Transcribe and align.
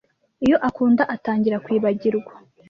iyo 0.45 0.57
akunda 0.67 1.03
atangira 1.15 1.57
kwibagirwa. 1.65 2.33